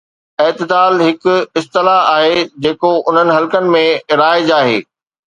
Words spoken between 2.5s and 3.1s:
جيڪو